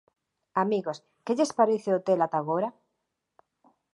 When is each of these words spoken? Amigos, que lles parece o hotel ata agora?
Amigos, 0.63 0.97
que 1.25 1.35
lles 1.37 1.55
parece 1.59 1.89
o 1.91 1.95
hotel 1.97 2.19
ata 2.25 2.37
agora? 2.39 2.69